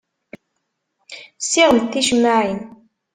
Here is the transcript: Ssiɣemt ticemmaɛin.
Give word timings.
Ssiɣemt 1.43 1.89
ticemmaɛin. 1.93 2.61